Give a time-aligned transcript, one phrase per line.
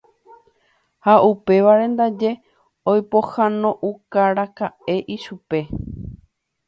[1.03, 2.31] Ha upévare ndaje
[2.91, 5.59] oipohãnoukáraka'e ichupe.